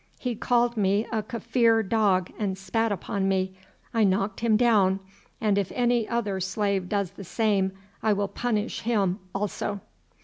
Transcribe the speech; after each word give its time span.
He 0.17 0.33
called 0.33 0.77
me 0.77 1.05
a 1.11 1.21
Kaffir 1.21 1.87
dog 1.87 2.31
and 2.39 2.57
spat 2.57 2.91
upon 2.91 3.27
me. 3.27 3.53
I 3.93 4.03
knocked 4.03 4.39
him 4.39 4.57
down; 4.57 4.99
and 5.39 5.59
if 5.59 5.71
any 5.75 6.09
other 6.09 6.39
slave 6.39 6.89
does 6.89 7.11
the 7.11 7.23
same 7.23 7.71
I 8.01 8.11
will 8.13 8.27
punish 8.27 8.79
him 8.81 9.19
also." 9.35 9.79